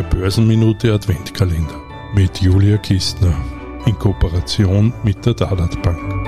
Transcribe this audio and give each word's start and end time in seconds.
Der 0.00 0.08
Börsenminute 0.08 0.94
Adventkalender? 0.94 1.78
Mit 2.14 2.40
Julia 2.40 2.78
Kistner. 2.78 3.36
In 3.84 3.98
Kooperation 3.98 4.94
mit 5.04 5.26
der 5.26 5.34
Dalat 5.34 5.82
Bank. 5.82 6.26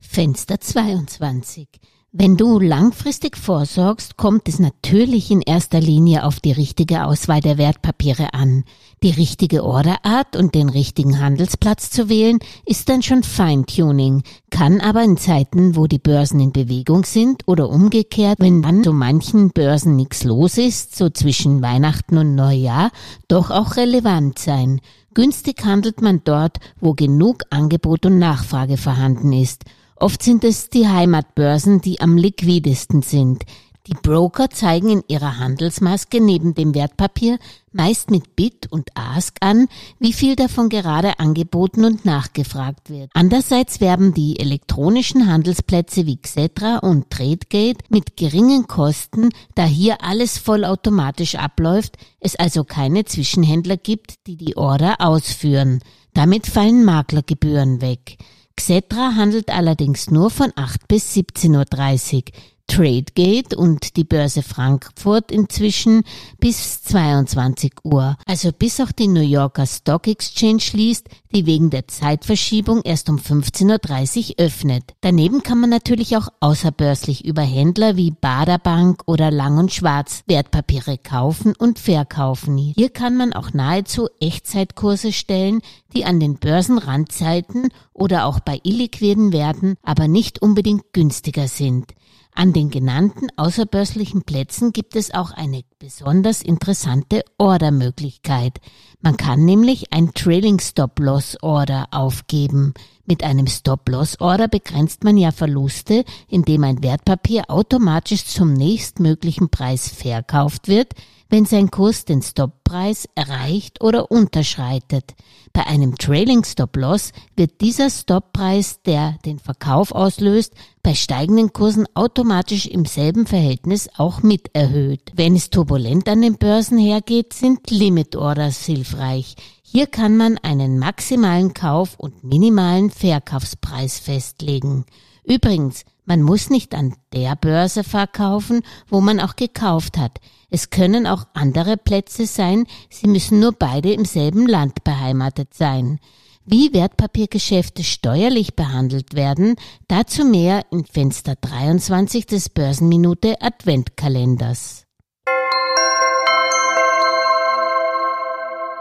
Fenster 0.00 0.58
22 0.58 1.68
wenn 2.10 2.38
du 2.38 2.58
langfristig 2.58 3.36
vorsorgst, 3.36 4.16
kommt 4.16 4.48
es 4.48 4.58
natürlich 4.58 5.30
in 5.30 5.42
erster 5.42 5.78
Linie 5.78 6.24
auf 6.24 6.40
die 6.40 6.52
richtige 6.52 7.04
Auswahl 7.04 7.42
der 7.42 7.58
Wertpapiere 7.58 8.32
an. 8.32 8.64
Die 9.02 9.10
richtige 9.10 9.62
Orderart 9.62 10.34
und 10.34 10.54
den 10.54 10.70
richtigen 10.70 11.20
Handelsplatz 11.20 11.90
zu 11.90 12.08
wählen, 12.08 12.38
ist 12.64 12.88
dann 12.88 13.02
schon 13.02 13.22
Feintuning, 13.22 14.22
kann 14.48 14.80
aber 14.80 15.04
in 15.04 15.18
Zeiten, 15.18 15.76
wo 15.76 15.86
die 15.86 15.98
Börsen 15.98 16.40
in 16.40 16.50
Bewegung 16.50 17.04
sind 17.04 17.42
oder 17.46 17.68
umgekehrt, 17.68 18.40
wenn 18.40 18.64
an 18.64 18.82
so 18.82 18.94
manchen 18.94 19.50
Börsen 19.50 19.94
nichts 19.94 20.24
los 20.24 20.56
ist, 20.56 20.96
so 20.96 21.10
zwischen 21.10 21.60
Weihnachten 21.60 22.16
und 22.16 22.34
Neujahr, 22.34 22.90
doch 23.28 23.50
auch 23.50 23.76
relevant 23.76 24.38
sein. 24.38 24.80
Günstig 25.12 25.62
handelt 25.62 26.00
man 26.00 26.22
dort, 26.24 26.56
wo 26.80 26.94
genug 26.94 27.42
Angebot 27.50 28.06
und 28.06 28.18
Nachfrage 28.18 28.78
vorhanden 28.78 29.34
ist– 29.34 29.64
Oft 30.00 30.22
sind 30.22 30.44
es 30.44 30.70
die 30.70 30.86
Heimatbörsen, 30.86 31.80
die 31.80 32.00
am 32.00 32.16
liquidesten 32.16 33.02
sind. 33.02 33.44
Die 33.88 33.94
Broker 33.94 34.50
zeigen 34.50 34.90
in 34.90 35.02
ihrer 35.08 35.38
Handelsmaske 35.38 36.20
neben 36.20 36.54
dem 36.54 36.74
Wertpapier 36.74 37.38
meist 37.72 38.10
mit 38.10 38.36
Bid 38.36 38.70
und 38.70 38.90
Ask 38.94 39.38
an, 39.40 39.66
wie 39.98 40.12
viel 40.12 40.36
davon 40.36 40.68
gerade 40.68 41.18
angeboten 41.18 41.84
und 41.84 42.04
nachgefragt 42.04 42.90
wird. 42.90 43.10
Andererseits 43.14 43.80
werben 43.80 44.12
die 44.12 44.38
elektronischen 44.38 45.26
Handelsplätze 45.26 46.06
wie 46.06 46.18
Xetra 46.18 46.78
und 46.78 47.10
Tradegate 47.10 47.82
mit 47.88 48.16
geringen 48.16 48.66
Kosten, 48.66 49.30
da 49.54 49.64
hier 49.64 50.04
alles 50.04 50.36
vollautomatisch 50.36 51.36
abläuft, 51.36 51.96
es 52.20 52.36
also 52.36 52.64
keine 52.64 53.04
Zwischenhändler 53.04 53.78
gibt, 53.78 54.26
die 54.26 54.36
die 54.36 54.56
Order 54.56 54.96
ausführen. 54.98 55.80
Damit 56.12 56.46
fallen 56.46 56.84
Maklergebühren 56.84 57.80
weg. 57.80 58.18
Xetra 58.58 59.14
handelt 59.14 59.50
allerdings 59.50 60.10
nur 60.10 60.30
von 60.30 60.52
8 60.56 60.88
bis 60.88 61.14
17.30 61.14 62.16
Uhr. 62.16 62.22
Tradegate 62.68 63.56
und 63.56 63.96
die 63.96 64.04
Börse 64.04 64.42
Frankfurt 64.42 65.32
inzwischen 65.32 66.04
bis 66.38 66.82
22 66.84 67.72
Uhr, 67.82 68.16
also 68.26 68.52
bis 68.52 68.78
auch 68.80 68.92
die 68.92 69.08
New 69.08 69.22
Yorker 69.22 69.66
Stock 69.66 70.06
Exchange 70.06 70.60
schließt, 70.60 71.08
die 71.34 71.46
wegen 71.46 71.70
der 71.70 71.88
Zeitverschiebung 71.88 72.82
erst 72.84 73.08
um 73.08 73.16
15.30 73.16 74.28
Uhr 74.28 74.46
öffnet. 74.46 74.94
Daneben 75.00 75.42
kann 75.42 75.58
man 75.58 75.70
natürlich 75.70 76.16
auch 76.16 76.28
außerbörslich 76.40 77.24
über 77.24 77.42
Händler 77.42 77.96
wie 77.96 78.10
Baderbank 78.12 79.02
oder 79.06 79.30
Lang 79.30 79.58
und 79.58 79.72
Schwarz 79.72 80.22
Wertpapiere 80.26 80.98
kaufen 80.98 81.54
und 81.58 81.78
verkaufen. 81.78 82.56
Hier 82.56 82.90
kann 82.90 83.16
man 83.16 83.32
auch 83.32 83.52
nahezu 83.52 84.08
Echtzeitkurse 84.20 85.12
stellen, 85.12 85.62
die 85.94 86.04
an 86.04 86.20
den 86.20 86.36
Börsenrandzeiten 86.36 87.70
oder 87.92 88.26
auch 88.26 88.40
bei 88.40 88.60
illiquiden 88.62 89.32
Werten 89.32 89.76
aber 89.82 90.06
nicht 90.06 90.42
unbedingt 90.42 90.92
günstiger 90.92 91.48
sind. 91.48 91.94
An 92.38 92.52
den 92.52 92.70
genannten 92.70 93.26
außerbörslichen 93.36 94.22
Plätzen 94.22 94.70
gibt 94.72 94.94
es 94.94 95.12
auch 95.12 95.32
eine 95.32 95.64
besonders 95.80 96.40
interessante 96.40 97.24
Ordermöglichkeit. 97.36 98.60
Man 99.00 99.16
kann 99.16 99.44
nämlich 99.44 99.92
ein 99.92 100.14
Trailing 100.14 100.60
Stop 100.60 101.00
Loss 101.00 101.36
Order 101.42 101.88
aufgeben. 101.90 102.74
Mit 103.06 103.24
einem 103.24 103.48
Stop 103.48 103.88
Loss 103.88 104.20
Order 104.20 104.46
begrenzt 104.46 105.02
man 105.02 105.16
ja 105.16 105.32
Verluste, 105.32 106.04
indem 106.28 106.62
ein 106.62 106.80
Wertpapier 106.80 107.50
automatisch 107.50 108.24
zum 108.24 108.52
nächstmöglichen 108.52 109.50
Preis 109.50 109.88
verkauft 109.88 110.68
wird, 110.68 110.92
wenn 111.28 111.44
sein 111.44 111.72
Kurs 111.72 112.04
den 112.04 112.22
Stoppreis 112.68 113.08
erreicht 113.14 113.82
oder 113.82 114.10
unterschreitet. 114.10 115.14
Bei 115.54 115.66
einem 115.66 115.96
Trailing 115.96 116.44
Stop 116.44 116.76
Loss 116.76 117.12
wird 117.34 117.62
dieser 117.62 117.88
Stoppreis, 117.88 118.82
der 118.82 119.16
den 119.24 119.38
Verkauf 119.38 119.92
auslöst, 119.92 120.52
bei 120.82 120.94
steigenden 120.94 121.54
Kursen 121.54 121.86
automatisch 121.94 122.66
im 122.66 122.84
selben 122.84 123.26
Verhältnis 123.26 123.88
auch 123.96 124.22
mit 124.22 124.54
erhöht. 124.54 125.12
Wenn 125.14 125.34
es 125.34 125.48
turbulent 125.48 126.10
an 126.10 126.20
den 126.20 126.36
Börsen 126.36 126.76
hergeht, 126.76 127.32
sind 127.32 127.70
Limit 127.70 128.16
Orders 128.16 128.66
hilfreich. 128.66 129.36
Hier 129.62 129.86
kann 129.86 130.18
man 130.18 130.36
einen 130.36 130.78
maximalen 130.78 131.54
Kauf- 131.54 131.98
und 131.98 132.22
minimalen 132.22 132.90
Verkaufspreis 132.90 133.98
festlegen. 133.98 134.84
Übrigens, 135.24 135.84
man 136.08 136.22
muss 136.22 136.48
nicht 136.48 136.74
an 136.74 136.96
der 137.12 137.36
Börse 137.36 137.84
verkaufen, 137.84 138.62
wo 138.88 139.02
man 139.02 139.20
auch 139.20 139.36
gekauft 139.36 139.98
hat. 139.98 140.20
Es 140.48 140.70
können 140.70 141.06
auch 141.06 141.26
andere 141.34 141.76
Plätze 141.76 142.24
sein, 142.24 142.66
sie 142.88 143.06
müssen 143.06 143.40
nur 143.40 143.52
beide 143.52 143.92
im 143.92 144.06
selben 144.06 144.46
Land 144.46 144.82
beheimatet 144.84 145.52
sein. 145.52 146.00
Wie 146.46 146.72
Wertpapiergeschäfte 146.72 147.84
steuerlich 147.84 148.56
behandelt 148.56 149.12
werden, 149.12 149.56
dazu 149.86 150.24
mehr 150.24 150.64
in 150.72 150.86
Fenster 150.86 151.34
23 151.38 152.24
des 152.24 152.48
Börsenminute 152.48 153.42
Adventkalenders. 153.42 154.87